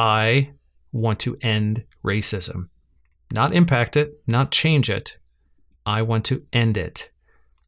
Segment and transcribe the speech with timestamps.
[0.00, 0.52] I
[0.92, 2.70] want to end racism.
[3.30, 5.18] Not impact it, not change it.
[5.84, 7.10] I want to end it.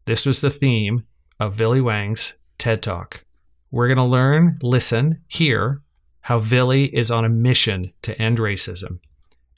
[0.07, 1.05] This was the theme
[1.39, 3.27] of Villy Wang's TED Talk.
[3.71, 5.83] We're going to learn, listen, hear
[6.23, 9.01] how Villy is on a mission to end racism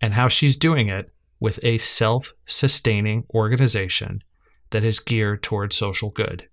[0.01, 4.25] and how she's doing it with a self sustaining organization
[4.71, 6.49] that is geared towards social good.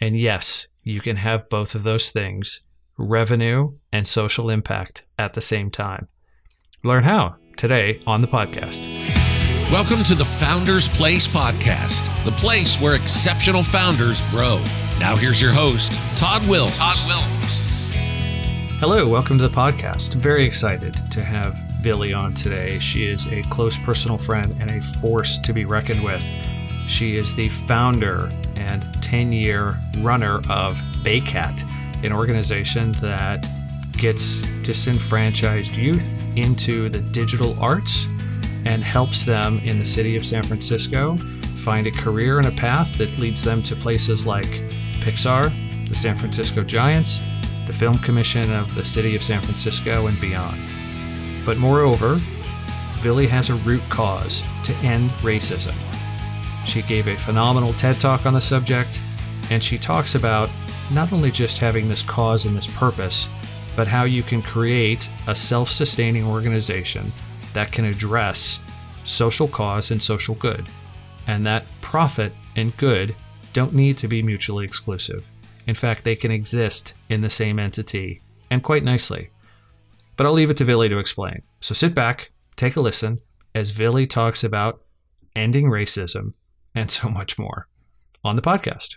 [0.00, 2.60] And yes, you can have both of those things
[2.98, 6.08] revenue and social impact at the same time.
[6.84, 8.80] Learn how today on the podcast.
[9.70, 14.62] Welcome to the Founders Place podcast, the place where exceptional founders grow.
[15.00, 16.76] Now here's your host, Todd Wilms.
[16.76, 17.94] Todd Wilms.
[18.78, 20.14] Hello, welcome to the podcast.
[20.14, 22.78] Very excited to have Villy on today.
[22.80, 26.22] She is a close personal friend and a force to be reckoned with.
[26.88, 31.62] She is the founder and 10 year runner of Baycat,
[32.02, 33.46] an organization that
[33.96, 38.06] gets disenfranchised youth into the digital arts
[38.64, 41.16] and helps them in the city of San Francisco
[41.56, 44.46] find a career and a path that leads them to places like
[45.00, 45.52] Pixar,
[45.88, 47.20] the San Francisco Giants,
[47.66, 50.60] the Film Commission of the City of San Francisco, and beyond.
[51.44, 52.14] But moreover,
[53.00, 55.74] Villy has a root cause to end racism.
[56.66, 59.00] She gave a phenomenal TED talk on the subject,
[59.50, 60.48] and she talks about
[60.94, 63.28] not only just having this cause and this purpose,
[63.76, 67.12] but how you can create a self sustaining organization
[67.52, 68.60] that can address
[69.04, 70.64] social cause and social good,
[71.26, 73.14] and that profit and good
[73.52, 75.30] don't need to be mutually exclusive.
[75.66, 78.20] In fact, they can exist in the same entity,
[78.50, 79.30] and quite nicely.
[80.16, 81.42] But I'll leave it to Villy to explain.
[81.60, 83.20] So sit back, take a listen,
[83.54, 84.82] as Villy talks about
[85.34, 86.34] ending racism
[86.74, 87.68] and so much more
[88.24, 88.96] on the podcast.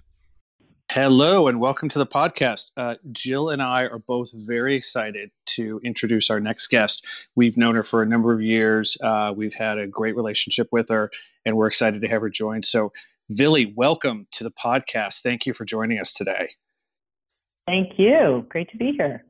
[0.92, 2.72] Hello and welcome to the podcast.
[2.78, 7.06] Uh, Jill and I are both very excited to introduce our next guest.
[7.36, 8.96] We've known her for a number of years.
[9.02, 11.12] Uh, we've had a great relationship with her,
[11.44, 12.64] and we're excited to have her join.
[12.64, 12.94] So,
[13.34, 15.22] Villy, welcome to the podcast.
[15.22, 16.50] Thank you for joining us today.
[17.66, 18.46] Thank you.
[18.48, 19.26] Great to be here.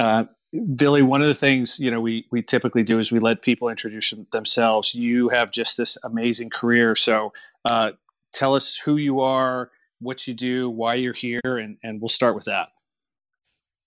[0.00, 0.24] Uh,
[0.54, 3.68] Villy, one of the things you know we we typically do is we let people
[3.68, 4.94] introduce themselves.
[4.94, 7.34] You have just this amazing career, so
[7.66, 7.92] uh,
[8.32, 9.70] tell us who you are,
[10.00, 12.68] what you do, why you're here, and and we'll start with that.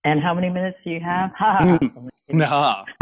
[0.03, 1.31] And how many minutes do you have?
[2.29, 2.85] nah.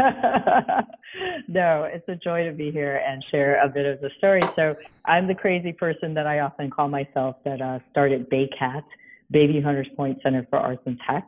[1.48, 4.42] no, it's a joy to be here and share a bit of the story.
[4.54, 4.76] So
[5.06, 8.84] I'm the crazy person that I often call myself that uh, started Baycat,
[9.32, 11.26] Bayview Hunters Point Center for Arts and Tech.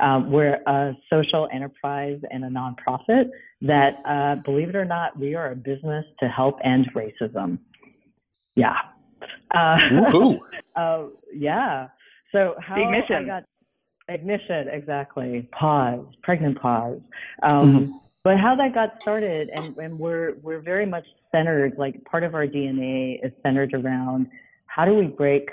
[0.00, 5.34] Um, we're a social enterprise and a nonprofit that, uh, believe it or not, we
[5.34, 7.58] are a business to help end racism.
[8.56, 8.76] Yeah.
[9.54, 9.76] Uh,
[10.76, 11.88] uh, yeah.
[12.32, 13.24] So how ignition.
[13.30, 13.44] I got
[14.08, 15.48] ignition exactly.
[15.52, 16.06] Pause.
[16.22, 17.00] Pregnant pause.
[17.42, 17.92] Um, Mm-hmm.
[18.24, 21.74] But how that got started, and, and we're we're very much centered.
[21.76, 24.28] Like part of our DNA is centered around
[24.66, 25.48] how do we break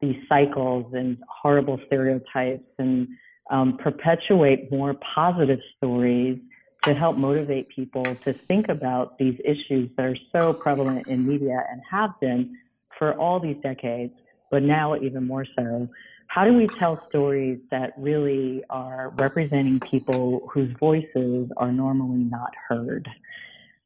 [0.00, 3.08] these cycles and horrible stereotypes and
[3.50, 6.38] um, perpetuate more positive stories
[6.84, 11.64] to help motivate people to think about these issues that are so prevalent in media
[11.70, 12.56] and have been
[13.02, 14.12] for all these decades,
[14.48, 15.88] but now even more so.
[16.28, 22.52] How do we tell stories that really are representing people whose voices are normally not
[22.68, 23.08] heard?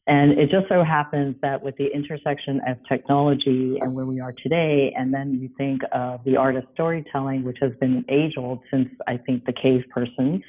[0.06, 4.34] And it just so happens that with the intersection of technology and where we are
[4.42, 8.60] today, and then you think of the art of storytelling, which has been age old
[8.70, 10.42] since I think the cave persons.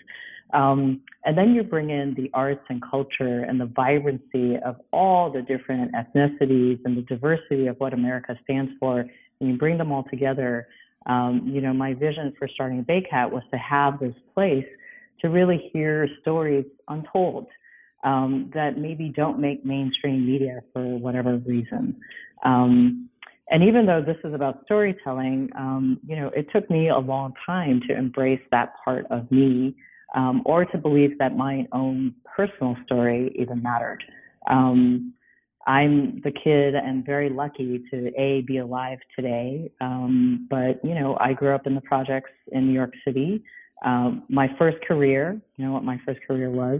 [0.53, 5.31] Um, and then you bring in the arts and culture and the vibrancy of all
[5.31, 9.91] the different ethnicities and the diversity of what America stands for, and you bring them
[9.91, 10.67] all together.
[11.05, 14.65] Um, you know, my vision for starting Baycat was to have this place
[15.21, 17.47] to really hear stories untold
[18.03, 21.95] um, that maybe don't make mainstream media for whatever reason.
[22.45, 23.09] Um,
[23.49, 27.33] and even though this is about storytelling, um, you know, it took me a long
[27.45, 29.75] time to embrace that part of me
[30.15, 34.03] um, or to believe that my own personal story even mattered.
[34.49, 35.13] Um,
[35.67, 39.69] I'm the kid and very lucky to a be alive today.
[39.81, 43.43] Um, but you know, I grew up in the projects in New York City.
[43.85, 46.79] Um, my first career, you know what my first career was?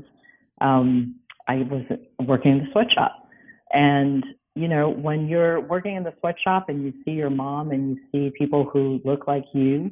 [0.62, 1.16] Um,
[1.50, 1.84] I was
[2.26, 3.28] working in the sweatshop,
[3.72, 4.26] and
[4.56, 7.98] you know, when you're working in the sweatshop and you see your mom and you
[8.12, 9.92] see people who look like you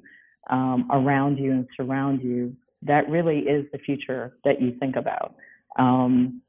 [0.49, 2.55] um, around you and surround you,
[2.85, 5.35] that really is the future that you think about.
[5.77, 6.41] Um,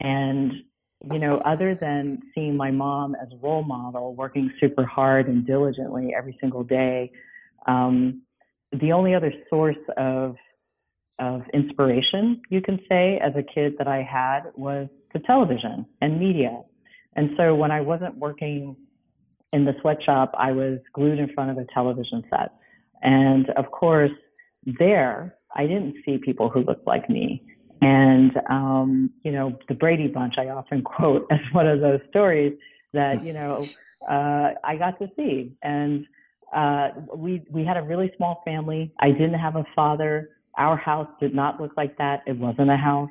[0.00, 0.52] and
[1.12, 5.46] you know, other than seeing my mom as a role model, working super hard and
[5.46, 7.12] diligently every single day,
[7.66, 8.22] um,
[8.72, 10.36] the only other source of
[11.20, 16.18] of inspiration, you can say, as a kid that I had was the television and
[16.18, 16.60] media.
[17.14, 18.76] And so when I wasn't working
[19.52, 22.52] in the sweatshop, I was glued in front of a television set.
[23.02, 24.10] And of course,
[24.78, 27.42] there, I didn't see people who looked like me.
[27.80, 32.54] And, um, you know, the Brady Bunch, I often quote as one of those stories
[32.92, 33.58] that, you know,
[34.08, 35.56] uh, I got to see.
[35.62, 36.06] And
[36.54, 38.92] uh, we, we had a really small family.
[39.00, 40.30] I didn't have a father.
[40.56, 42.22] Our house did not look like that.
[42.26, 43.10] It wasn't a house.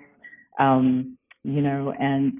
[0.60, 2.34] Um, you know, and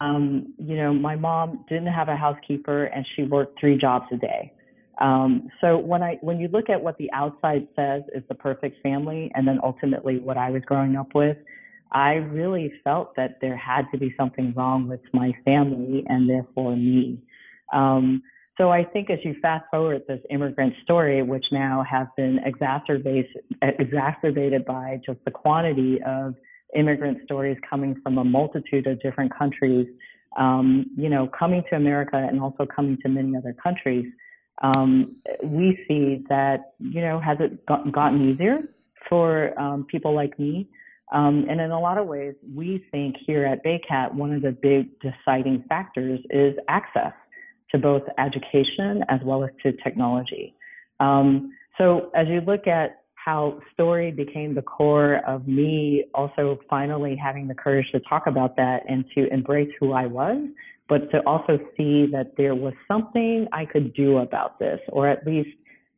[0.00, 4.16] um, you know, my mom didn't have a housekeeper and she worked three jobs a
[4.16, 4.52] day.
[5.00, 8.82] Um, so when I when you look at what the outside says is the perfect
[8.82, 11.36] family, and then ultimately what I was growing up with,
[11.92, 16.76] I really felt that there had to be something wrong with my family and therefore
[16.76, 17.18] me.
[17.72, 18.22] Um,
[18.58, 23.26] so I think as you fast forward this immigrant story, which now has been exacerbated
[23.62, 26.34] exacerbated by just the quantity of
[26.76, 29.86] immigrant stories coming from a multitude of different countries,
[30.36, 34.06] um, you know, coming to America and also coming to many other countries,
[34.60, 38.62] um, we see that, you know, has it got, gotten easier
[39.08, 40.68] for um, people like me?
[41.12, 44.52] Um, and in a lot of ways, we think here at Baycat, one of the
[44.52, 47.12] big deciding factors is access
[47.70, 50.54] to both education as well as to technology.
[51.00, 57.14] Um, so as you look at how story became the core of me also finally
[57.14, 60.48] having the courage to talk about that and to embrace who I was,
[60.88, 65.24] but to also see that there was something I could do about this, or at
[65.26, 65.50] least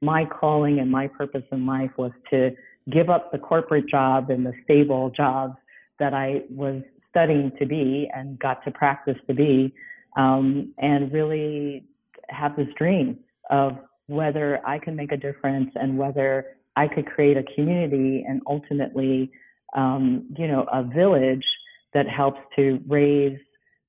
[0.03, 2.51] my calling and my purpose in life was to
[2.93, 5.57] give up the corporate job and the stable jobs
[5.99, 9.73] that I was studying to be and got to practice to be,
[10.17, 11.87] um, and really
[12.29, 13.19] have this dream
[13.51, 13.79] of
[14.09, 19.31] whether I can make a difference and whether I could create a community and ultimately,
[19.77, 21.45] um, you know, a village
[21.93, 23.39] that helps to raise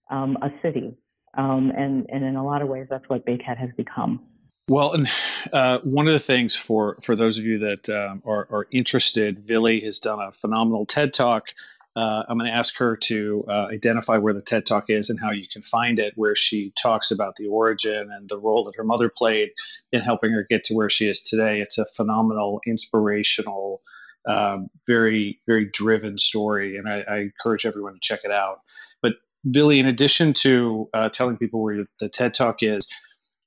[0.10, 0.96] um, a city.
[1.38, 4.22] Um, and, and in a lot of ways, that's what Baycat has become.
[4.68, 5.08] Well, and
[5.54, 9.46] uh, one of the things for for those of you that um, are, are interested,
[9.46, 11.50] Villy has done a phenomenal TED talk
[11.96, 15.20] uh, I'm going to ask her to uh, identify where the TED Talk is and
[15.20, 18.76] how you can find it, where she talks about the origin and the role that
[18.76, 19.52] her mother played
[19.94, 21.62] in helping her get to where she is today.
[21.62, 23.82] It's a phenomenal, inspirational,
[24.28, 28.62] um, very, very driven story, and I, I, encourage everyone to check it out.
[29.02, 29.14] But
[29.48, 32.90] Villy, in addition to uh, telling people where the TED Talk is,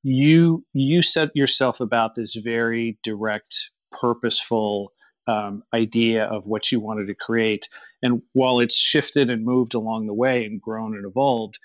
[0.05, 4.93] you you set yourself about this very direct, purposeful
[5.29, 7.69] um, idea of what you wanted to create.
[8.03, 11.59] And while it's shifted and moved along the way and grown and evolved,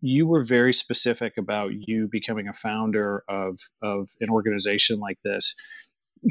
[0.00, 5.54] you were very specific about you becoming a founder of, of an organization like this.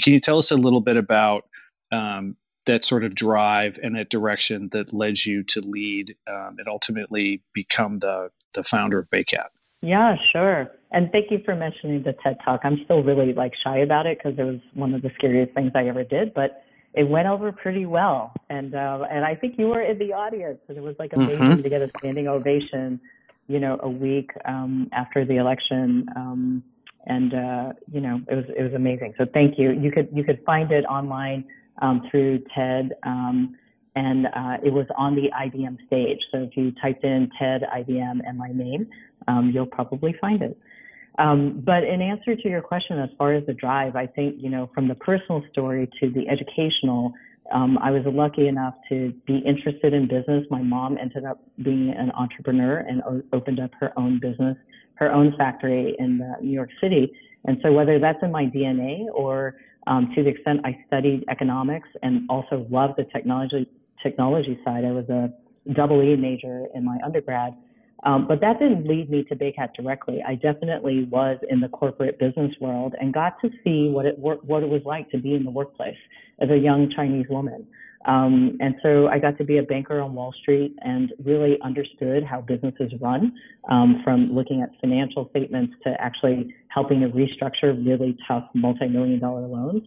[0.01, 1.45] Can you tell us a little bit about
[1.91, 2.35] um,
[2.65, 7.41] that sort of drive and that direction that led you to lead um, and ultimately
[7.53, 9.47] become the, the founder of Baycat?
[9.81, 10.71] Yeah, sure.
[10.91, 12.61] And thank you for mentioning the TED Talk.
[12.63, 15.71] I'm still really like shy about it because it was one of the scariest things
[15.75, 16.62] I ever did, but
[16.93, 18.33] it went over pretty well.
[18.49, 21.37] And uh, and I think you were in the audience, and it was like amazing
[21.39, 21.61] mm-hmm.
[21.61, 22.99] to get a standing ovation,
[23.47, 26.07] you know, a week um, after the election.
[26.15, 26.63] Um,
[27.05, 29.13] and uh, you know, it was it was amazing.
[29.17, 29.71] So thank you.
[29.71, 31.45] You could you could find it online
[31.81, 32.93] um, through TED.
[33.03, 33.57] Um,
[33.95, 36.17] and uh, it was on the IBM stage.
[36.31, 38.87] So if you typed in TED IBM and my name,
[39.27, 40.57] um, you'll probably find it.
[41.19, 44.49] Um, but in answer to your question, as far as the drive, I think, you
[44.49, 47.13] know, from the personal story to the educational,
[47.53, 50.45] um, I was lucky enough to be interested in business.
[50.49, 54.57] My mom ended up being an entrepreneur and o- opened up her own business,
[54.95, 57.11] her own factory in uh, New York City.
[57.45, 59.55] And so whether that's in my DNA or
[59.85, 63.69] um, to the extent I studied economics and also loved the technology
[64.01, 65.29] technology side, I was a
[65.73, 67.53] double E major in my undergrad.
[68.05, 70.21] Um, but that didn't lead me to Baycat directly.
[70.27, 74.63] I definitely was in the corporate business world and got to see what it what
[74.63, 75.97] it was like to be in the workplace
[76.41, 77.65] as a young Chinese woman.
[78.05, 82.23] Um, and so I got to be a banker on Wall Street and really understood
[82.23, 83.33] how businesses run,
[83.69, 89.47] um, from looking at financial statements to actually helping to restructure really tough multi-million dollar
[89.47, 89.83] loans,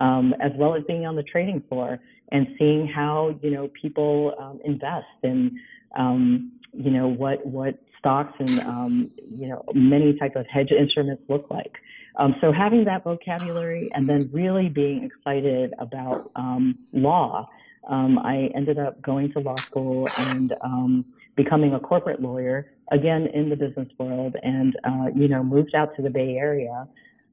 [0.00, 2.00] um, as well as being on the trading floor
[2.32, 5.52] and seeing how you know people um, invest and
[5.96, 11.22] um, you know what what stocks and um, you know many type of hedge instruments
[11.28, 11.72] look like.
[12.16, 17.48] Um, so having that vocabulary and then really being excited about um, law,
[17.88, 21.04] um, I ended up going to law school and um,
[21.36, 25.94] becoming a corporate lawyer again in the business world, and uh, you know moved out
[25.96, 26.88] to the Bay Area,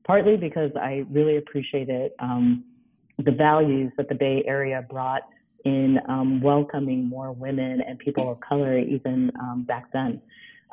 [0.05, 2.63] partly because I really appreciated um,
[3.17, 5.23] the values that the Bay Area brought
[5.65, 10.21] in um, welcoming more women and people of color even um, back then.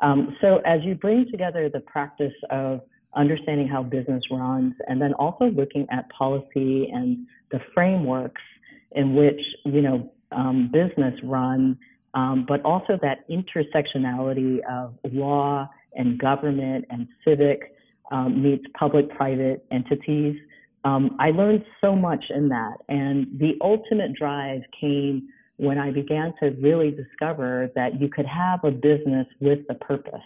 [0.01, 2.81] Um, so as you bring together the practice of
[3.15, 8.41] understanding how business runs and then also looking at policy and the frameworks
[8.91, 11.77] in which you know um, business run,
[12.13, 17.75] um, but also that intersectionality of law and government and civic
[18.11, 20.35] um, meets public-private entities.
[20.85, 25.27] Um, I learned so much in that, and the ultimate drive came
[25.57, 30.21] when I began to really discover that you could have a business with a purpose.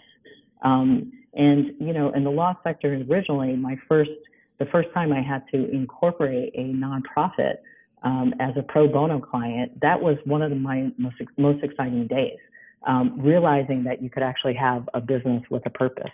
[0.62, 4.10] Um, and you know, in the law sector originally, my first
[4.58, 7.54] the first time I had to incorporate a nonprofit
[8.02, 12.06] um, as a pro bono client, that was one of the, my most most exciting
[12.06, 12.38] days.
[12.86, 16.10] Um, realizing that you could actually have a business with a purpose.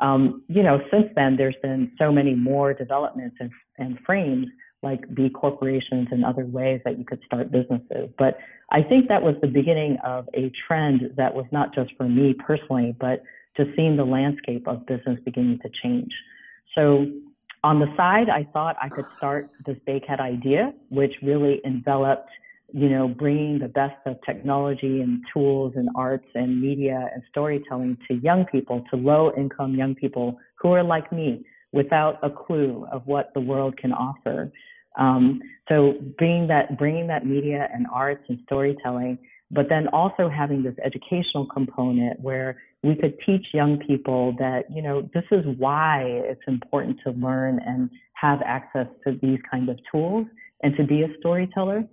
[0.00, 4.46] Um, you know, since then, there's been so many more developments and, and frames
[4.82, 8.08] like B corporations and other ways that you could start businesses.
[8.18, 8.38] But
[8.70, 12.34] I think that was the beginning of a trend that was not just for me
[12.34, 13.22] personally, but
[13.56, 16.12] just seeing the landscape of business beginning to change.
[16.74, 17.06] So
[17.62, 22.30] on the side, I thought I could start this BayCat idea, which really enveloped,
[22.72, 27.96] you know, bringing the best of technology and tools and arts and media and storytelling
[28.08, 32.86] to young people, to low income young people who are like me without a clue
[32.92, 34.50] of what the world can offer.
[34.98, 39.18] Um, so bringing that, bringing that media and arts and storytelling,
[39.50, 44.82] but then also having this educational component where we could teach young people that, you
[44.82, 49.78] know, this is why it's important to learn and have access to these kind of
[49.90, 50.26] tools
[50.62, 51.84] and to be a storyteller.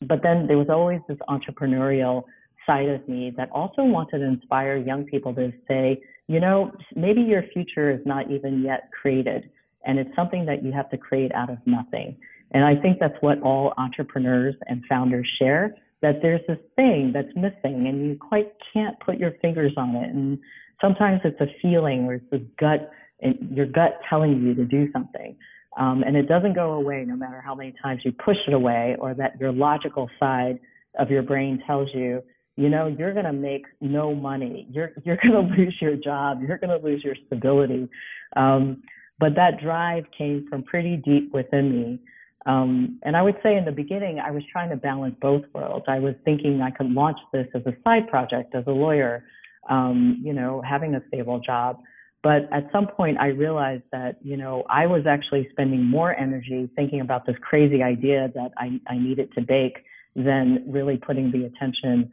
[0.00, 2.24] But then there was always this entrepreneurial
[2.66, 7.20] side of me that also wanted to inspire young people to say, you know, maybe
[7.20, 9.50] your future is not even yet created
[9.84, 12.16] and it's something that you have to create out of nothing.
[12.52, 17.34] And I think that's what all entrepreneurs and founders share that there's this thing that's
[17.34, 20.10] missing and you quite can't put your fingers on it.
[20.10, 20.38] And
[20.80, 25.36] sometimes it's a feeling or it's this gut, your gut telling you to do something.
[25.78, 28.96] Um, and it doesn't go away no matter how many times you push it away
[28.98, 30.58] or that your logical side
[30.98, 32.22] of your brain tells you,
[32.56, 34.66] you know, you're going to make no money.
[34.70, 36.42] You're, you're going to lose your job.
[36.46, 37.88] You're going to lose your stability.
[38.36, 38.82] Um,
[39.18, 41.98] but that drive came from pretty deep within me.
[42.44, 45.84] Um, and I would say in the beginning, I was trying to balance both worlds.
[45.88, 49.24] I was thinking I could launch this as a side project as a lawyer,
[49.70, 51.78] um, you know, having a stable job.
[52.22, 56.70] But at some point, I realized that, you know, I was actually spending more energy
[56.76, 59.78] thinking about this crazy idea that I, I needed to bake
[60.14, 62.12] than really putting the attention,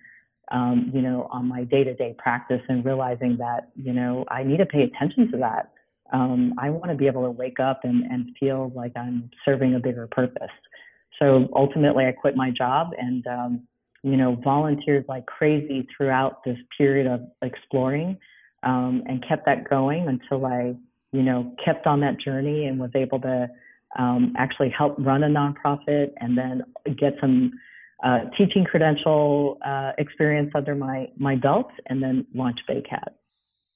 [0.51, 4.43] um, you know, on my day to day practice and realizing that, you know, I
[4.43, 5.71] need to pay attention to that
[6.11, 9.75] um, I want to be able to wake up and, and feel like I'm serving
[9.75, 10.49] a bigger purpose.
[11.19, 13.67] So ultimately, I quit my job and, um,
[14.03, 18.17] you know, volunteered like crazy throughout this period of exploring
[18.63, 20.75] um, and kept that going until I,
[21.11, 23.49] you know, kept on that journey and was able to
[23.97, 26.63] um, actually help run a nonprofit and then
[26.97, 27.51] get some
[28.03, 33.09] uh, teaching credential uh, experience under my, my belt and then launch BayCat.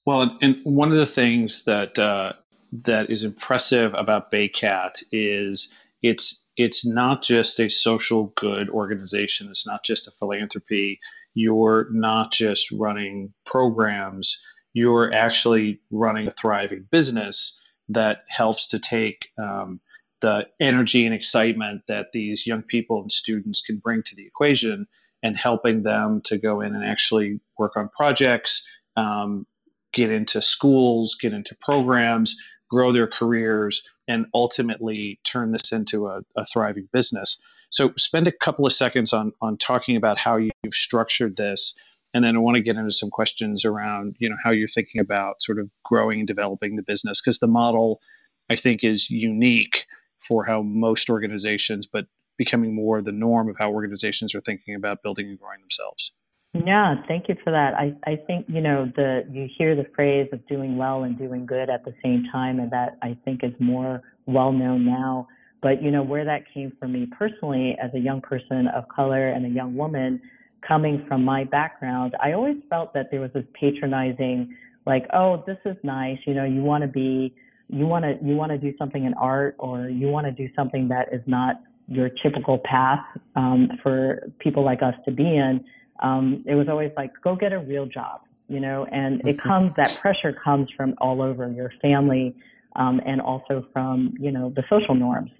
[0.06, 2.34] Well, and one of the things that uh,
[2.82, 9.48] that is impressive about Baycat is it's it's not just a social good organization.
[9.48, 11.00] It's not just a philanthropy.
[11.32, 14.40] You're not just running programs.
[14.74, 19.80] You're actually running a thriving business that helps to take um,
[20.20, 24.86] the energy and excitement that these young people and students can bring to the equation
[25.22, 28.66] and helping them to go in and actually work on projects,
[28.96, 29.46] um,
[29.92, 32.36] get into schools, get into programs,
[32.68, 37.38] grow their careers, and ultimately turn this into a, a thriving business.
[37.70, 41.74] So, spend a couple of seconds on on talking about how you've structured this,
[42.14, 45.00] and then I want to get into some questions around you know how you're thinking
[45.00, 48.00] about sort of growing and developing the business because the model
[48.48, 49.86] I think is unique
[50.18, 52.06] for how most organizations, but
[52.36, 56.12] becoming more the norm of how organizations are thinking about building and growing themselves.
[56.52, 57.74] Yeah, thank you for that.
[57.74, 61.46] I, I think, you know, the you hear the phrase of doing well and doing
[61.46, 65.26] good at the same time, and that I think is more well known now.
[65.62, 69.28] But, you know, where that came from me personally as a young person of color
[69.28, 70.20] and a young woman
[70.66, 74.56] coming from my background, I always felt that there was this patronizing,
[74.86, 77.34] like, oh, this is nice, you know, you want to be,
[77.68, 80.52] you want to, you want to do something in art or you want to do
[80.54, 83.04] something that is not your typical path
[83.36, 85.64] um, for people like us to be in
[86.00, 89.48] um, it was always like, go get a real job, you know, and it mm-hmm.
[89.48, 92.34] comes, that pressure comes from all over your family
[92.76, 95.30] um, and also from, you know, the social norms.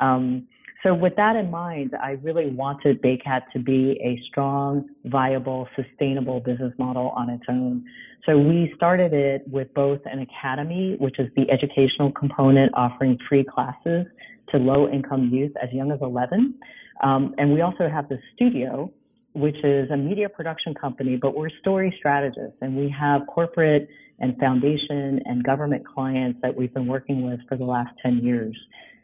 [0.00, 0.48] Um,
[0.82, 6.40] so with that in mind, I really wanted Baycat to be a strong, viable, sustainable
[6.40, 7.84] business model on its own.
[8.26, 13.44] So we started it with both an academy, which is the educational component offering free
[13.44, 14.06] classes
[14.50, 16.54] to low income youth as young as 11.
[17.02, 18.90] Um, and we also have the studio,
[19.34, 24.36] which is a media production company, but we're story strategists and we have corporate and
[24.38, 28.56] foundation and government clients that we've been working with for the last 10 years.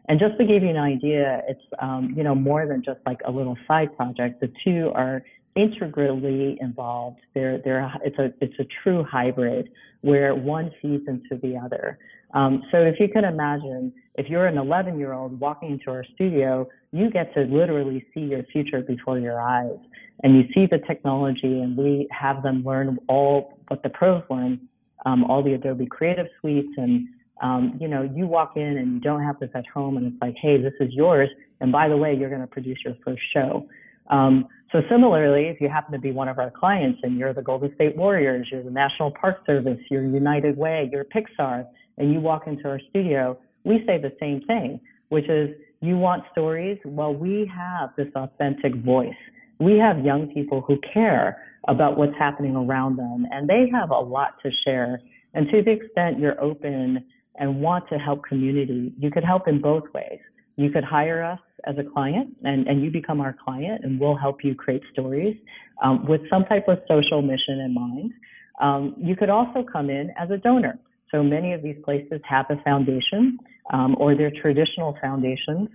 [0.08, 3.20] And just to give you an idea, it's um, you know more than just like
[3.26, 4.40] a little side project.
[4.40, 5.22] The two are
[5.56, 7.18] integrally involved.
[7.34, 9.70] They're they're it's a it's a true hybrid
[10.02, 11.98] where one feeds into the other.
[12.34, 16.04] Um, so if you can imagine, if you're an 11 year old walking into our
[16.14, 19.78] studio, you get to literally see your future before your eyes,
[20.22, 24.60] and you see the technology, and we have them learn all what the pros learn,
[25.06, 27.08] um, all the Adobe Creative Suites and
[27.43, 30.23] um, you know, you walk in and you don't have this at home, and it's
[30.23, 31.28] like, hey, this is yours,
[31.61, 33.66] and by the way, you're going to produce your first show.
[34.09, 37.43] Um, so similarly, if you happen to be one of our clients and you're the
[37.43, 41.66] Golden State Warriors, you're the National Park Service, you're United Way, you're Pixar,
[41.99, 45.50] and you walk into our studio, we say the same thing, which is
[45.81, 46.78] you want stories?
[46.85, 49.14] Well, we have this authentic voice.
[49.59, 53.99] We have young people who care about what's happening around them, and they have a
[53.99, 55.00] lot to share.
[55.35, 57.05] And to the extent you're open
[57.38, 60.21] and want to help community, you could help in both ways.
[60.57, 64.16] You could hire us as a client and, and you become our client and we'll
[64.16, 65.37] help you create stories
[65.83, 68.12] um, with some type of social mission in mind.
[68.61, 70.78] Um, you could also come in as a donor.
[71.11, 73.38] So many of these places have a foundation
[73.73, 75.69] um, or they're traditional foundations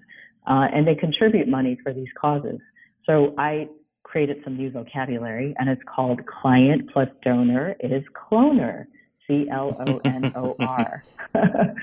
[0.47, 2.59] uh, and they contribute money for these causes.
[3.05, 3.67] So I
[4.03, 8.85] created some new vocabulary and it's called client plus donor is cloner.
[9.31, 11.03] C L O N O R.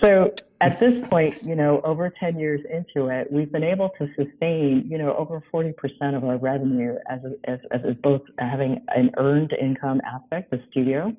[0.00, 4.06] so at this point, you know, over 10 years into it, we've been able to
[4.14, 5.74] sustain, you know, over 40%
[6.16, 11.14] of our revenue as, as, as both having an earned income aspect, the studio,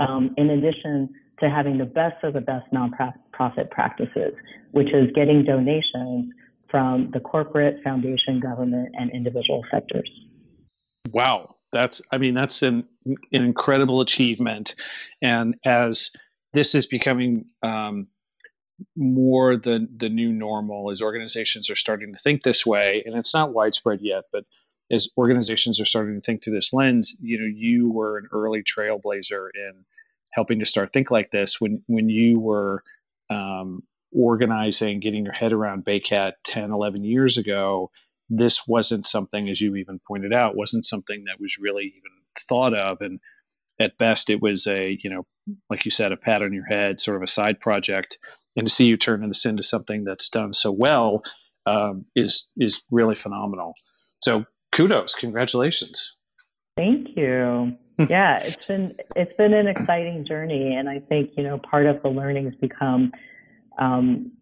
[0.00, 4.32] um, in addition to having the best of the best nonprofit practices,
[4.72, 6.32] which is getting donations
[6.70, 10.08] from the corporate, foundation, government, and individual sectors.
[11.12, 14.74] Wow that's i mean that's an, an incredible achievement.
[15.22, 16.10] And as
[16.52, 18.08] this is becoming um,
[18.96, 23.34] more the the new normal as organizations are starting to think this way and it's
[23.34, 24.44] not widespread yet but
[24.90, 28.62] as organizations are starting to think through this lens you know you were an early
[28.62, 29.84] trailblazer in
[30.32, 32.82] helping to start think like this when when you were
[33.28, 37.90] um, organizing getting your head around baycat 10 11 years ago
[38.30, 42.74] this wasn't something, as you even pointed out, wasn't something that was really even thought
[42.74, 43.00] of.
[43.00, 43.18] And
[43.78, 45.26] at best, it was a, you know,
[45.68, 48.18] like you said, a pat on your head, sort of a side project.
[48.56, 51.22] And to see you turn this into something that's done so well
[51.66, 53.74] um, is is really phenomenal.
[54.22, 56.16] So kudos, congratulations.
[56.76, 57.76] Thank you.
[58.08, 62.02] yeah, it's been it's been an exciting journey, and I think you know part of
[62.02, 63.12] the learnings become
[63.78, 64.32] um,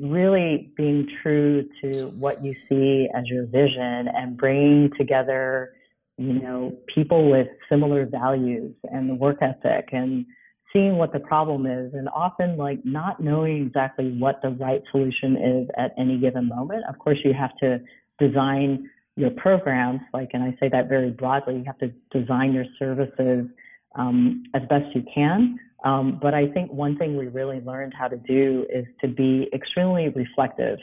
[0.00, 5.72] really being true to what you see as your vision and bringing together,
[6.18, 10.26] you know, people with similar values and the work ethic and
[10.72, 15.36] seeing what the problem is and often like not knowing exactly what the right solution
[15.36, 16.82] is at any given moment.
[16.88, 17.78] Of course, you have to
[18.18, 22.64] design your programs, like, and I say that very broadly, you have to design your
[22.78, 23.46] services
[23.94, 25.58] um, as best you can.
[25.84, 29.48] Um, but I think one thing we really learned how to do is to be
[29.52, 30.78] extremely reflective.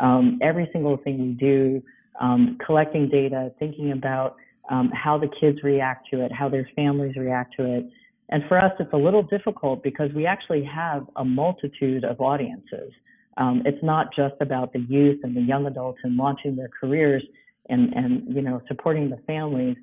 [0.00, 1.82] Um, every single thing we do,
[2.20, 4.36] um, collecting data, thinking about
[4.70, 7.88] um, how the kids react to it, how their families react to it.
[8.30, 12.92] And for us, it's a little difficult because we actually have a multitude of audiences.
[13.36, 17.22] Um, it's not just about the youth and the young adults and launching their careers
[17.68, 19.76] and, and you know supporting the families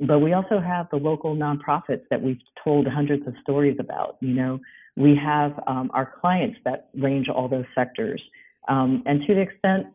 [0.00, 4.16] but we also have the local nonprofits that we've told hundreds of stories about.
[4.20, 4.60] You know,
[4.96, 8.22] we have um, our clients that range all those sectors.
[8.68, 9.86] Um, and to the extent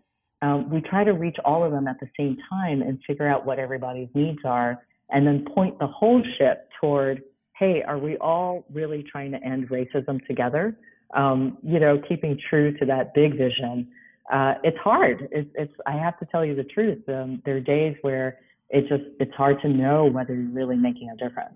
[0.42, 3.46] um, we try to reach all of them at the same time and figure out
[3.46, 7.24] what everybody's needs are, and then point the whole ship toward,
[7.58, 10.78] hey, are we all really trying to end racism together?
[11.16, 13.88] Um, you know, keeping true to that big vision.
[14.32, 15.28] Uh, it's hard.
[15.32, 17.02] It's, it's, I have to tell you the truth.
[17.08, 18.38] Um, there are days where
[18.70, 21.56] it's just it's hard to know whether you're really making a difference.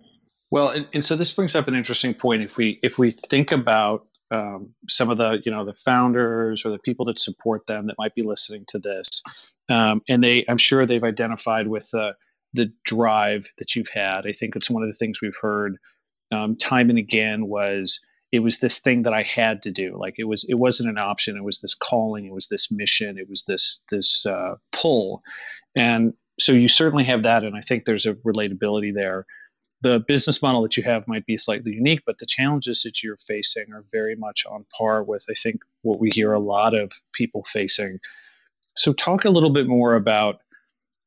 [0.49, 2.41] Well, and, and so this brings up an interesting point.
[2.41, 6.71] If we if we think about um, some of the you know the founders or
[6.71, 9.23] the people that support them that might be listening to this,
[9.69, 12.15] um, and they I'm sure they've identified with the
[12.53, 14.27] the drive that you've had.
[14.27, 15.77] I think it's one of the things we've heard
[16.31, 17.99] um, time and again was
[18.31, 19.97] it was this thing that I had to do.
[19.97, 21.35] Like it was, it wasn't an option.
[21.35, 22.25] It was this calling.
[22.25, 23.17] It was this mission.
[23.17, 25.21] It was this this uh, pull,
[25.77, 27.43] and so you certainly have that.
[27.43, 29.25] And I think there's a relatability there.
[29.81, 33.17] The business model that you have might be slightly unique, but the challenges that you're
[33.17, 36.91] facing are very much on par with, I think, what we hear a lot of
[37.13, 37.99] people facing.
[38.75, 40.41] So, talk a little bit more about,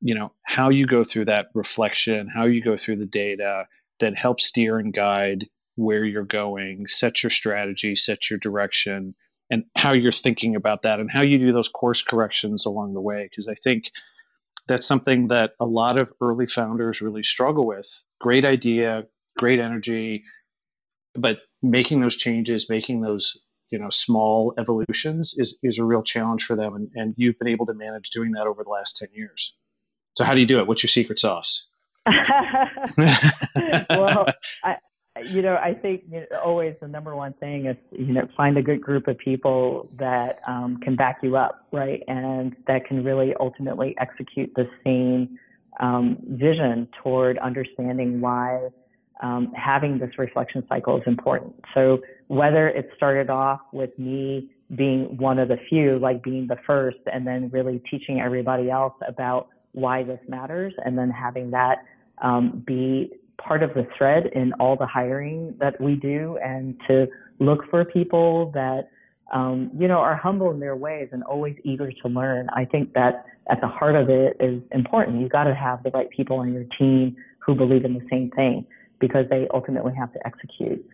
[0.00, 3.66] you know, how you go through that reflection, how you go through the data
[4.00, 9.14] that helps steer and guide where you're going, set your strategy, set your direction,
[9.50, 13.00] and how you're thinking about that and how you do those course corrections along the
[13.00, 13.28] way.
[13.30, 13.90] Because I think
[14.66, 17.86] that's something that a lot of early founders really struggle with.
[18.20, 19.04] Great idea,
[19.36, 20.24] great energy,
[21.14, 23.38] but making those changes, making those
[23.70, 27.48] you know small evolutions is is a real challenge for them and, and you've been
[27.48, 29.56] able to manage doing that over the last 10 years.
[30.16, 30.66] So how do you do it?
[30.66, 31.66] What's your secret sauce?
[33.90, 34.26] Well
[34.62, 34.76] I,
[35.22, 38.58] you know, I think you know, always the number one thing is you know find
[38.58, 43.04] a good group of people that um, can back you up, right, and that can
[43.04, 45.38] really ultimately execute the same
[45.78, 48.68] um, vision toward understanding why
[49.22, 51.54] um, having this reflection cycle is important.
[51.74, 56.58] So whether it started off with me being one of the few, like being the
[56.66, 61.84] first, and then really teaching everybody else about why this matters, and then having that
[62.22, 63.12] um, be
[63.46, 67.06] part of the thread in all the hiring that we do and to
[67.38, 68.88] look for people that
[69.32, 72.48] um, you know are humble in their ways and always eager to learn.
[72.54, 75.20] I think that at the heart of it is important.
[75.20, 78.30] You got to have the right people on your team who believe in the same
[78.30, 78.66] thing
[79.00, 80.84] because they ultimately have to execute.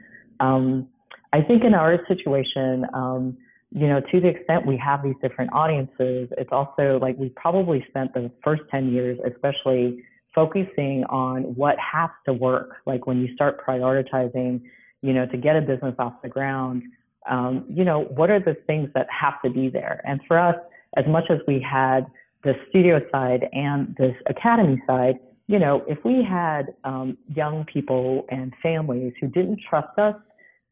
[0.41, 0.89] Um,
[1.33, 3.37] i think in our situation um,
[3.73, 7.85] you know to the extent we have these different audiences it's also like we probably
[7.89, 10.03] spent the first 10 years especially
[10.35, 12.77] focusing on what has to work.
[12.87, 14.63] Like when you start prioritizing,
[15.03, 16.83] you know, to get a business off the ground,
[17.29, 20.01] um, you know, what are the things that have to be there?
[20.05, 20.57] And for us,
[20.97, 22.07] as much as we had
[22.43, 28.25] the studio side and this academy side, you know, if we had um, young people
[28.31, 30.15] and families who didn't trust us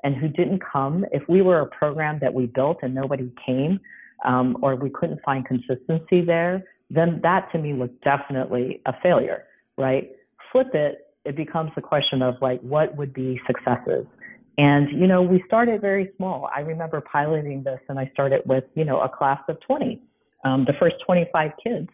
[0.04, 3.80] and who didn't come, if we were a program that we built and nobody came,
[4.24, 9.44] um, or we couldn't find consistency there, then that to me was definitely a failure
[9.78, 10.10] right?
[10.52, 14.06] Flip it, it becomes a question of like, what would be successes?
[14.58, 16.50] And, you know, we started very small.
[16.54, 20.02] I remember piloting this and I started with, you know, a class of 20,
[20.44, 21.88] um, the first 25 kids,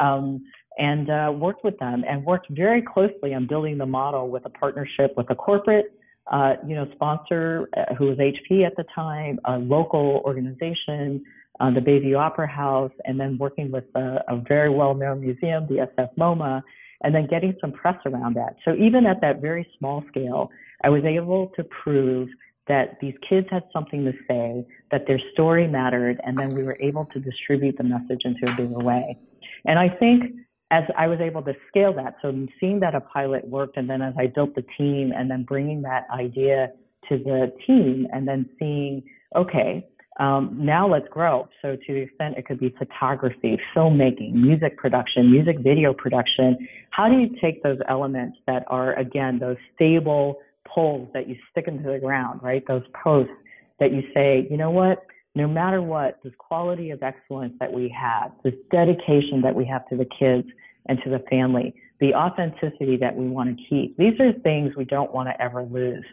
[0.00, 0.44] um,
[0.78, 4.50] and uh, worked with them and worked very closely on building the model with a
[4.50, 5.92] partnership with a corporate,
[6.32, 11.24] uh, you know, sponsor uh, who was HP at the time, a local organization,
[11.60, 15.86] uh, the Bayview Opera House, and then working with a, a very well-known museum, the
[15.96, 16.62] SF MoMA,
[17.02, 18.56] and then getting some press around that.
[18.64, 20.50] So even at that very small scale,
[20.82, 22.28] I was able to prove
[22.66, 26.76] that these kids had something to say, that their story mattered, and then we were
[26.80, 29.16] able to distribute the message into a bigger way.
[29.64, 30.34] And I think
[30.70, 34.02] as I was able to scale that, so seeing that a pilot worked, and then
[34.02, 36.72] as I built the team, and then bringing that idea
[37.08, 39.02] to the team, and then seeing,
[39.34, 41.48] okay, um, now let's grow.
[41.62, 47.08] So to the extent it could be photography, filmmaking, music production, music video production, how
[47.08, 51.90] do you take those elements that are, again, those stable poles that you stick into
[51.90, 52.64] the ground, right?
[52.66, 53.32] Those posts
[53.78, 55.04] that you say, you know what?
[55.36, 59.88] No matter what, this quality of excellence that we have, this dedication that we have
[59.88, 60.48] to the kids
[60.86, 64.84] and to the family, the authenticity that we want to keep, these are things we
[64.84, 66.04] don't want to ever lose.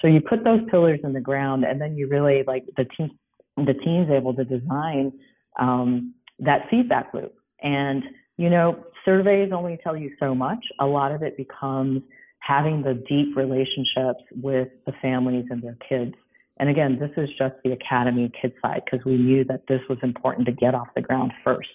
[0.00, 3.10] So you put those pillars in the ground and then you really like the team
[3.56, 5.12] the team's able to design
[5.58, 7.34] um, that feedback loop.
[7.62, 8.02] And,
[8.36, 10.64] you know, surveys only tell you so much.
[10.80, 12.02] A lot of it becomes
[12.38, 16.14] having the deep relationships with the families and their kids.
[16.58, 19.98] And again, this is just the academy kid side because we knew that this was
[20.02, 21.68] important to get off the ground first.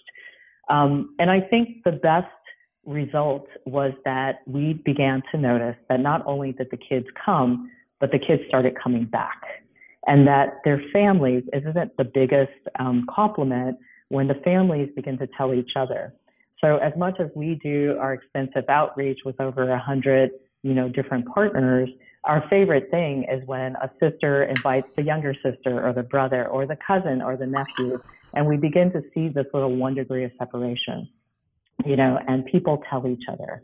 [0.69, 2.27] Um, and I think the best
[2.85, 8.11] result was that we began to notice that not only did the kids come, but
[8.11, 9.41] the kids started coming back
[10.07, 13.77] and that their families isn't the biggest um, compliment
[14.09, 16.13] when the families begin to tell each other.
[16.61, 20.31] So as much as we do our extensive outreach with over a hundred,
[20.63, 21.89] you know, different partners,
[22.23, 26.65] our favorite thing is when a sister invites the younger sister or the brother or
[26.65, 27.99] the cousin or the nephew,
[28.33, 31.07] and we begin to see this little one degree of separation,
[31.85, 33.61] you know, and people tell each other.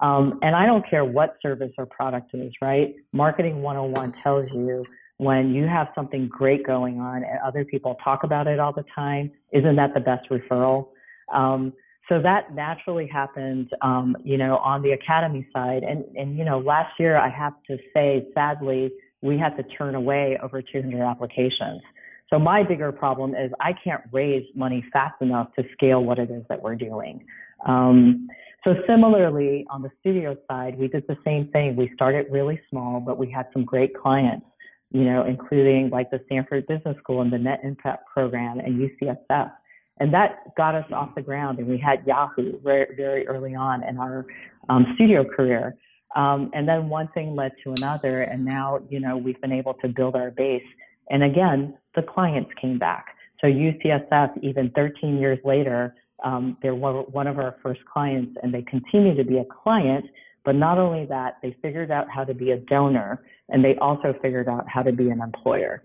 [0.00, 2.94] Um, and I don't care what service or product is, right?
[3.12, 8.24] Marketing 101 tells you when you have something great going on and other people talk
[8.24, 10.88] about it all the time, isn't that the best referral?
[11.32, 11.72] Um,
[12.08, 15.82] so that naturally happened, um, you know, on the academy side.
[15.82, 19.94] And, and, you know, last year I have to say, sadly, we had to turn
[19.94, 21.80] away over 200 applications.
[22.28, 26.30] So my bigger problem is I can't raise money fast enough to scale what it
[26.30, 27.24] is that we're doing.
[27.66, 28.28] Um,
[28.64, 31.76] so similarly, on the studio side, we did the same thing.
[31.76, 34.46] We started really small, but we had some great clients,
[34.94, 39.50] you know, including like the Stanford Business School and the Net Impact Program and UCSF.
[39.98, 41.58] And that got us off the ground.
[41.58, 44.24] And we had Yahoo very, very early on in our
[44.68, 45.76] um, studio career.
[46.14, 48.22] Um, and then one thing led to another.
[48.22, 50.62] And now, you know, we've been able to build our base.
[51.10, 53.06] And again, the clients came back.
[53.40, 58.62] So UCSF, even 13 years later, um, they're one of our first clients and they
[58.62, 60.04] continue to be a client.
[60.44, 64.14] But not only that, they figured out how to be a donor and they also
[64.22, 65.82] figured out how to be an employer.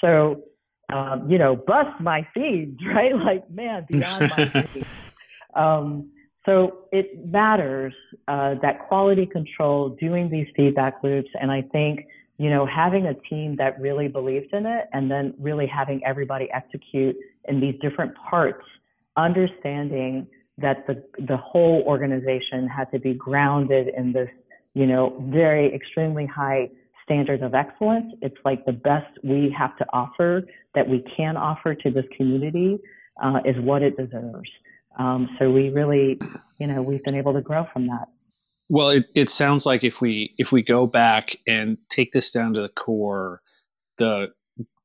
[0.00, 0.42] So,
[0.92, 3.14] um, you know, bust my seeds, right?
[3.16, 4.86] Like, man, beyond my seeds.
[5.54, 6.10] Um,
[6.46, 7.92] so it matters
[8.28, 12.06] uh, that quality control, doing these feedback loops, and I think
[12.38, 16.48] you know having a team that really believed in it, and then really having everybody
[16.54, 17.16] execute
[17.48, 18.62] in these different parts,
[19.16, 24.28] understanding that the the whole organization had to be grounded in this
[24.74, 26.68] you know very extremely high
[27.04, 28.12] standard of excellence.
[28.20, 30.42] It's like the best we have to offer
[30.74, 32.78] that we can offer to this community
[33.22, 34.50] uh, is what it deserves.
[34.98, 36.18] Um, so we really,
[36.58, 38.08] you know, we've been able to grow from that.
[38.68, 42.54] Well, it, it sounds like if we if we go back and take this down
[42.54, 43.40] to the core,
[43.98, 44.32] the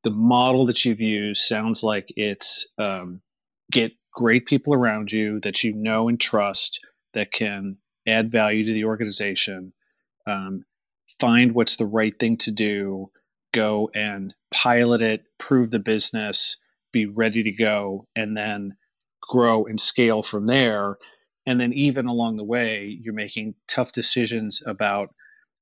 [0.04, 3.20] the model that you've used sounds like it's um,
[3.70, 6.80] get great people around you that you know and trust
[7.14, 9.72] that can add value to the organization,
[10.26, 10.64] um,
[11.20, 13.10] find what's the right thing to do,
[13.52, 16.56] go and pilot it, prove the business,
[16.92, 18.76] be ready to go, and then
[19.20, 20.98] grow and scale from there.
[21.46, 25.14] And then, even along the way, you're making tough decisions about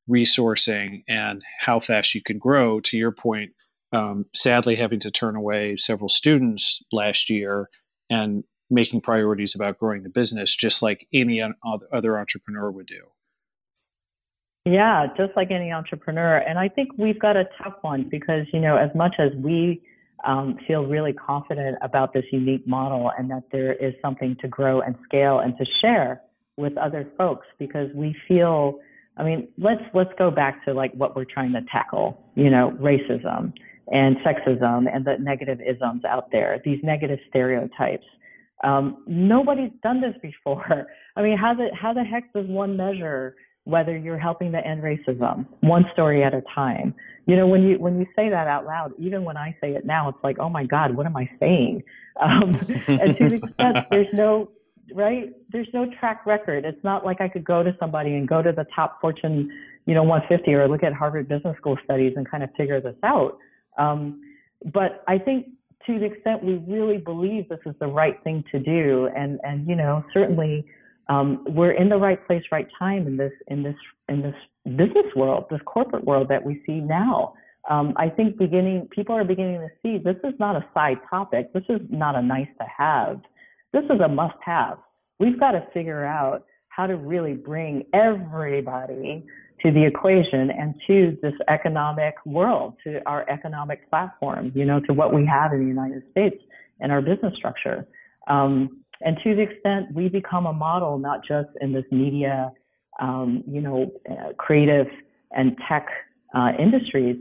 [0.08, 2.80] resourcing and how fast you can grow.
[2.80, 3.52] To your point,
[3.92, 7.70] um, sadly, having to turn away several students last year
[8.10, 11.42] and making priorities about growing the business, just like any
[11.92, 13.02] other entrepreneur would do.
[14.64, 16.36] Yeah, just like any entrepreneur.
[16.36, 19.82] And I think we've got a tough one because, you know, as much as we
[20.24, 24.82] um, feel really confident about this unique model and that there is something to grow
[24.82, 26.20] and scale and to share
[26.58, 28.80] with other folks because we feel
[29.16, 32.76] I mean, let's let's go back to like what we're trying to tackle, you know,
[32.80, 33.52] racism
[33.88, 38.04] and sexism and the negative isms out there, these negative stereotypes.
[38.62, 40.86] Um, nobody's done this before.
[41.16, 44.82] I mean, how the how the heck does one measure whether you're helping to end
[44.82, 46.94] racism one story at a time?
[47.26, 49.84] You know when you when you say that out loud even when i say it
[49.84, 51.82] now it's like oh my god what am i saying?
[52.20, 52.52] Um,
[52.86, 54.50] and to the extent there's no
[54.92, 55.32] right?
[55.52, 56.66] There's no track record.
[56.66, 59.50] It's not like i could go to somebody and go to the top fortune
[59.86, 62.96] you know 150 or look at harvard business school studies and kind of figure this
[63.02, 63.38] out
[63.78, 64.20] um,
[64.72, 65.46] but i think
[65.86, 69.66] to the extent we really believe this is the right thing to do and and
[69.68, 70.64] you know certainly
[71.10, 73.74] um, we're in the right place, right time in this in this
[74.08, 74.34] in this
[74.76, 77.34] business world, this corporate world that we see now.
[77.68, 81.52] Um, I think beginning people are beginning to see this is not a side topic.
[81.52, 83.20] This is not a nice to have.
[83.72, 84.78] This is a must have.
[85.18, 89.26] We've got to figure out how to really bring everybody
[89.62, 94.92] to the equation and to this economic world, to our economic platform, you know, to
[94.92, 96.36] what we have in the United States
[96.80, 97.86] and our business structure.
[98.28, 102.52] Um, and to the extent we become a model, not just in this media,
[103.00, 104.86] um, you know, uh, creative
[105.32, 105.86] and tech
[106.34, 107.16] uh, industries,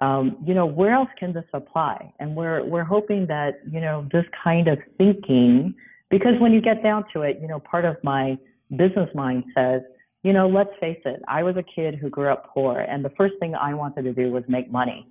[0.00, 2.12] um, you know, where else can this apply?
[2.20, 5.74] And we're we're hoping that you know this kind of thinking,
[6.10, 8.38] because when you get down to it, you know, part of my
[8.76, 9.80] business mind says,
[10.26, 13.10] you know, let's face it, I was a kid who grew up poor, and the
[13.10, 15.06] first thing I wanted to do was make money,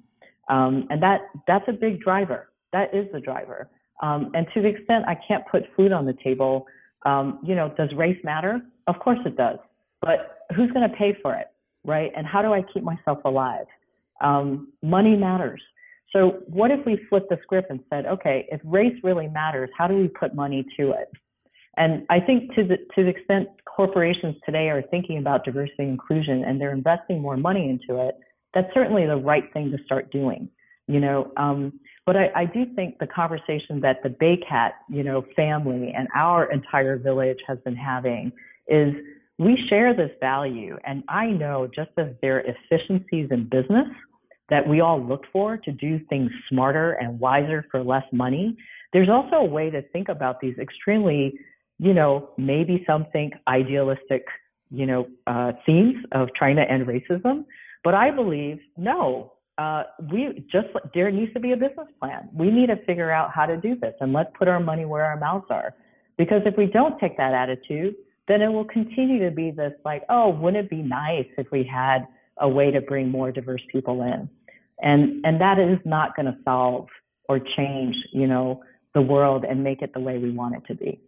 [0.50, 2.50] um, and that that's a big driver.
[2.74, 3.70] That is the driver.
[4.04, 6.66] Um, and to the extent I can't put food on the table,
[7.06, 8.60] um, you know, does race matter?
[8.88, 9.58] Of course it does.
[10.02, 11.48] But who's going to pay for it,
[11.86, 12.12] right?
[12.18, 13.68] And how do I keep myself alive?
[14.20, 15.62] Um, money matters.
[16.12, 19.88] So what if we flipped the script and said, okay, if race really matters, how
[19.88, 21.10] do we put money to it?
[21.78, 25.90] And I think to the to the extent corporations today are thinking about diversity and
[25.92, 28.16] inclusion and they're investing more money into it,
[28.54, 30.50] that's certainly the right thing to start doing.
[30.88, 35.26] You know, um, but I, I do think the conversation that the Baycat, you know,
[35.36, 38.32] family and our entire village has been having
[38.68, 38.94] is
[39.38, 40.78] we share this value.
[40.86, 43.88] And I know just as there are efficiencies in business
[44.50, 48.56] that we all look for to do things smarter and wiser for less money,
[48.94, 51.34] there's also a way to think about these extremely,
[51.80, 54.26] you know, maybe some think idealistic,
[54.72, 57.46] you know, uh, themes of trying to end racism.
[57.84, 62.30] But I believe, no, uh, we just there needs to be a business plan.
[62.34, 65.06] We need to figure out how to do this, and let's put our money where
[65.06, 65.74] our mouths are.
[66.18, 67.96] Because if we don't take that attitude,
[68.28, 71.64] then it will continue to be this like, oh, wouldn't it be nice if we
[71.64, 72.08] had
[72.40, 74.30] a way to bring more diverse people in?
[74.82, 76.88] And and that is not going to solve
[77.30, 80.76] or change, you know, the world and make it the way we want it to
[80.76, 81.00] be.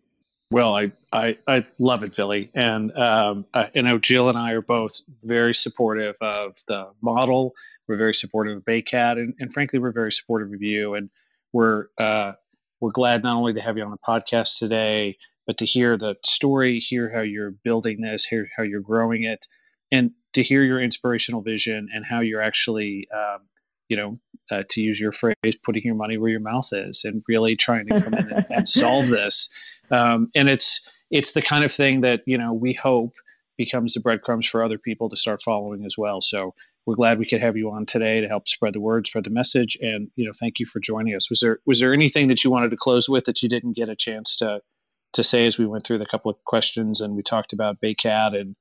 [0.51, 2.49] Well, I, I, I love it, Villy.
[2.55, 7.53] And um, I, you know, Jill and I are both very supportive of the model.
[7.88, 10.95] We're very supportive of Baycat, and, and frankly, we're very supportive of you.
[10.95, 11.10] And
[11.51, 12.33] we're uh,
[12.79, 16.15] we're glad not only to have you on the podcast today, but to hear the
[16.25, 19.47] story, hear how you're building this, hear how you're growing it,
[19.91, 23.39] and to hear your inspirational vision and how you're actually, um,
[23.89, 24.19] you know,
[24.51, 27.88] uh, to use your phrase, putting your money where your mouth is, and really trying
[27.88, 29.49] to come in and, and solve this.
[29.91, 33.13] Um, and it's it's the kind of thing that you know we hope
[33.58, 36.21] becomes the breadcrumbs for other people to start following as well.
[36.21, 36.54] So
[36.86, 39.30] we're glad we could have you on today to help spread the word, spread the
[39.30, 41.30] message, and you know thank you for joining us.
[41.30, 43.89] Was there was there anything that you wanted to close with that you didn't get
[43.89, 44.62] a chance to
[45.13, 48.39] to say as we went through the couple of questions and we talked about Baycat
[48.39, 48.56] and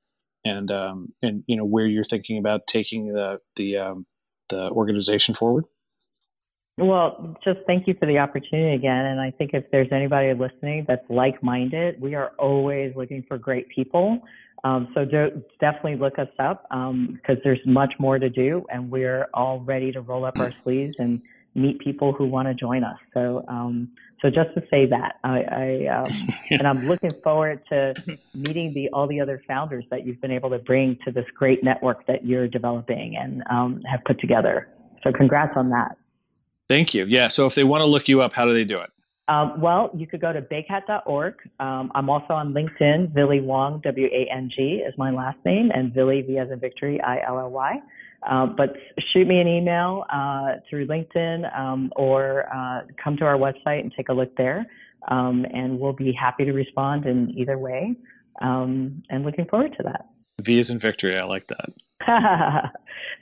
[0.45, 4.05] and um, and you know where you're thinking about taking the the um,
[4.49, 5.65] the organization forward?
[6.77, 9.05] Well, just thank you for the opportunity again.
[9.05, 13.39] And I think if there's anybody listening that's like minded, we are always looking for
[13.39, 14.19] great people.
[14.63, 18.91] Um, so do, definitely look us up because um, there's much more to do, and
[18.91, 21.21] we're all ready to roll up our sleeves and
[21.55, 22.97] meet people who want to join us.
[23.13, 23.89] So, um,
[24.21, 27.95] so just to say that, I, I um, and I'm looking forward to
[28.35, 31.63] meeting the all the other founders that you've been able to bring to this great
[31.63, 34.69] network that you're developing and um, have put together.
[35.03, 35.97] So, congrats on that.
[36.69, 37.05] Thank you.
[37.05, 37.27] Yeah.
[37.27, 38.91] So, if they want to look you up, how do they do it?
[39.29, 41.35] Um, well, you could go to baycat.org.
[41.59, 43.11] Um, I'm also on LinkedIn.
[43.11, 46.59] Villy Wong, W A N G, is my last name, and Villy, V as in
[46.59, 47.81] victory, I L L Y.
[48.27, 48.75] Uh, but
[49.13, 53.93] shoot me an email uh, through LinkedIn um, or uh, come to our website and
[53.95, 54.65] take a look there.
[55.09, 57.95] Um, and we'll be happy to respond in either way.
[58.41, 60.07] Um, and looking forward to that.
[60.41, 61.17] V is in victory.
[61.17, 61.69] I like that.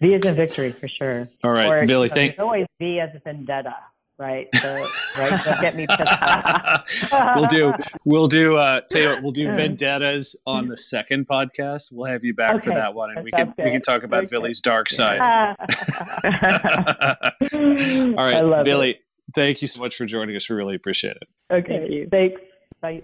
[0.01, 1.27] v is in victory for sure.
[1.43, 2.09] All right, or, Villy.
[2.09, 2.35] thank.
[2.35, 3.75] There's always V as a vendetta
[4.17, 4.47] right?
[4.55, 7.73] So, right, don't get me pissed we'll do,
[8.05, 11.91] we'll do, uh, tell you what, we'll do vendettas on the second podcast.
[11.91, 12.65] We'll have you back okay.
[12.65, 13.65] for that one, and we can good.
[13.65, 14.69] we can talk about Very Villy's good.
[14.69, 15.19] dark side.
[15.19, 15.55] All
[18.15, 18.91] right, Villy.
[18.91, 19.01] It.
[19.33, 20.49] Thank you so much for joining us.
[20.49, 21.27] We really appreciate it.
[21.51, 22.39] Okay, thanks.
[22.81, 23.01] Bye.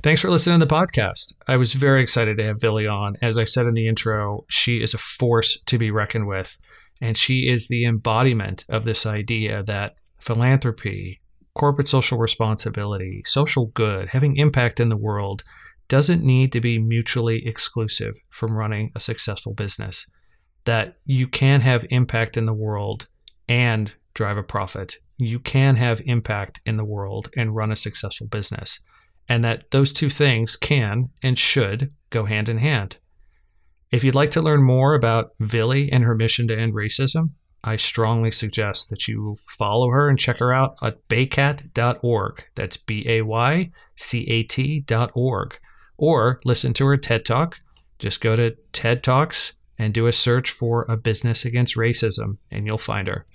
[0.00, 1.34] Thanks for listening to the podcast.
[1.48, 3.16] I was very excited to have Villy on.
[3.20, 6.56] As I said in the intro, she is a force to be reckoned with.
[7.00, 11.20] And she is the embodiment of this idea that philanthropy,
[11.54, 15.42] corporate social responsibility, social good, having impact in the world
[15.88, 20.06] doesn't need to be mutually exclusive from running a successful business.
[20.64, 23.08] That you can have impact in the world
[23.48, 24.98] and drive a profit.
[25.16, 28.78] You can have impact in the world and run a successful business.
[29.28, 32.96] And that those two things can and should go hand in hand.
[33.90, 37.30] If you'd like to learn more about Villy and her mission to end racism,
[37.64, 42.44] I strongly suggest that you follow her and check her out at baycat.org.
[42.54, 45.58] That's B A Y C A T.org.
[45.96, 47.60] Or listen to her TED Talk.
[47.98, 52.66] Just go to TED Talks and do a search for a business against racism, and
[52.66, 53.26] you'll find her.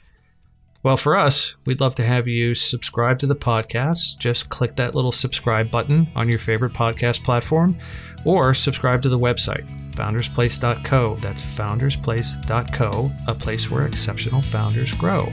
[0.83, 4.17] Well, for us, we'd love to have you subscribe to the podcast.
[4.17, 7.77] Just click that little subscribe button on your favorite podcast platform
[8.25, 11.15] or subscribe to the website, foundersplace.co.
[11.21, 15.31] That's foundersplace.co, a place where exceptional founders grow.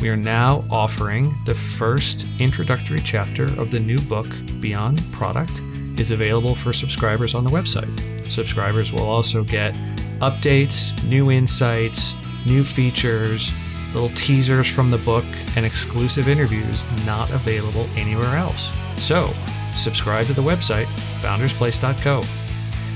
[0.00, 5.60] We are now offering the first introductory chapter of the new book, Beyond Product,
[6.00, 8.32] is available for subscribers on the website.
[8.32, 9.74] Subscribers will also get
[10.20, 12.14] updates, new insights,
[12.46, 13.52] new features,
[13.92, 15.24] little teasers from the book,
[15.56, 18.72] and exclusive interviews not available anywhere else.
[19.02, 19.30] So,
[19.74, 20.86] subscribe to the website,
[21.20, 22.22] foundersplace.co.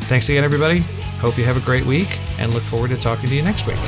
[0.06, 0.80] Thanks again, everybody.
[1.18, 3.78] Hope you have a great week and look forward to talking to you next week.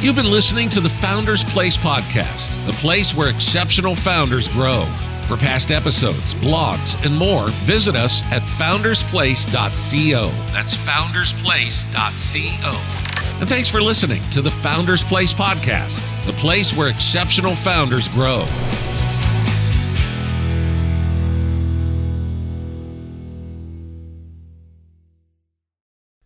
[0.00, 4.84] You've been listening to the Founders Place podcast, the place where exceptional founders grow.
[5.26, 10.30] For past episodes, blogs, and more, visit us at foundersplace.co.
[10.52, 13.17] That's foundersplace.co.
[13.40, 18.44] And thanks for listening to the Founders Place podcast, the place where exceptional founders grow.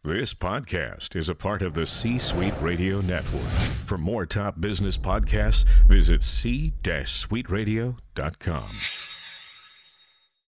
[0.04, 3.48] This podcast is a part of the C Suite Radio Network.
[3.86, 9.11] For more top business podcasts, visit c-suiteradio.com.